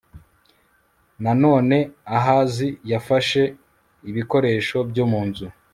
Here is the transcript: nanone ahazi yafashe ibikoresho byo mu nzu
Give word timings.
nanone 1.23 1.77
ahazi 2.17 2.67
yafashe 2.91 3.41
ibikoresho 4.09 4.77
byo 4.89 5.05
mu 5.11 5.21
nzu 5.29 5.47